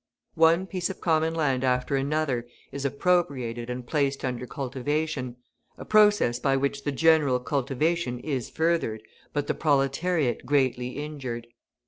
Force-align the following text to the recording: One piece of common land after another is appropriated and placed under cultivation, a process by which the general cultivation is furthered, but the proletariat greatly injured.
One 0.39 0.65
piece 0.65 0.89
of 0.89 0.99
common 0.99 1.35
land 1.35 1.63
after 1.63 1.95
another 1.95 2.47
is 2.71 2.85
appropriated 2.85 3.69
and 3.69 3.85
placed 3.85 4.25
under 4.25 4.47
cultivation, 4.47 5.35
a 5.77 5.85
process 5.85 6.39
by 6.39 6.57
which 6.57 6.85
the 6.85 6.91
general 6.91 7.39
cultivation 7.39 8.17
is 8.19 8.49
furthered, 8.49 9.03
but 9.31 9.45
the 9.45 9.53
proletariat 9.53 10.43
greatly 10.43 10.97
injured. 10.97 11.45